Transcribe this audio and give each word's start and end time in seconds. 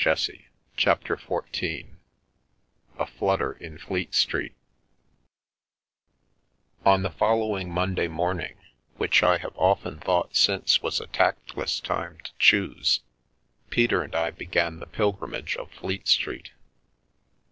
116 0.03 0.47
CHAPTER 0.77 1.15
XIV 1.15 1.85
A 2.97 3.05
FLUTTER 3.05 3.51
IN 3.51 3.77
FLEET 3.77 4.15
STREET 4.15 4.55
ON 6.83 7.03
the 7.03 7.11
following 7.11 7.69
Monday 7.71 8.07
morning— 8.07 8.57
which 8.97 9.21
I 9.21 9.37
have 9.37 9.55
often 9.55 9.99
thought 9.99 10.35
since 10.35 10.81
was 10.81 10.99
a 10.99 11.05
tactless 11.05 11.79
time 11.79 12.17
to 12.23 12.31
choose— 12.39 13.01
Peter 13.69 14.01
and 14.01 14.15
I 14.15 14.31
began 14.31 14.79
the 14.79 14.87
pilgrimage 14.87 15.55
of 15.55 15.69
Fleet 15.69 16.07
Street. 16.07 16.49